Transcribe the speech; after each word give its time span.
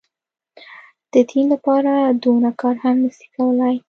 د 1.13 1.15
دين 1.29 1.45
لپاره 1.53 1.91
دونه 2.23 2.49
کار 2.61 2.75
هم 2.83 2.95
نه 3.03 3.09
سي 3.17 3.27
کولاى. 3.35 3.75